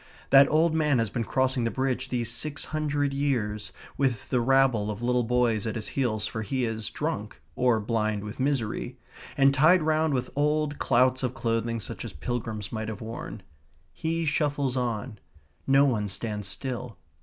That 0.31 0.49
old 0.49 0.73
man 0.73 0.97
has 0.97 1.11
been 1.11 1.23
crossing 1.25 1.63
the 1.63 1.69
Bridge 1.69 2.09
these 2.09 2.31
six 2.31 2.65
hundred 2.73 3.13
years, 3.13 3.71
with 3.99 4.29
the 4.29 4.41
rabble 4.41 4.89
of 4.89 5.03
little 5.03 5.21
boys 5.21 5.67
at 5.67 5.75
his 5.75 5.89
heels, 5.89 6.25
for 6.25 6.41
he 6.41 6.65
is 6.65 6.89
drunk, 6.89 7.39
or 7.55 7.79
blind 7.79 8.23
with 8.23 8.39
misery, 8.39 8.97
and 9.37 9.53
tied 9.53 9.83
round 9.83 10.15
with 10.15 10.31
old 10.35 10.79
clouts 10.79 11.21
of 11.21 11.35
clothing 11.35 11.79
such 11.79 12.03
as 12.03 12.13
pilgrims 12.13 12.71
might 12.71 12.87
have 12.89 13.01
worn. 13.01 13.43
He 13.93 14.25
shuffles 14.25 14.75
on. 14.75 15.19
No 15.67 15.85
one 15.85 16.07
stands 16.07 16.47
still. 16.47 16.97